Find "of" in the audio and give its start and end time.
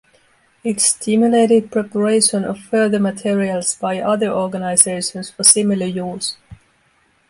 2.43-2.57